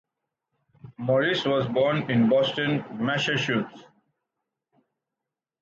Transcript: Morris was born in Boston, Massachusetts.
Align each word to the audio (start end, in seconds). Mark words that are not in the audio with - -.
Morris 0.97 1.45
was 1.45 1.67
born 1.67 2.09
in 2.09 2.27
Boston, 2.27 2.83
Massachusetts. 2.93 3.83